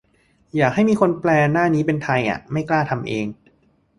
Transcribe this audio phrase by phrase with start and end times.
[0.57, 3.27] อยากให้มีคนแปลหน้านี้เป็นไทยอ่ะ ไม่กล้าทำเอง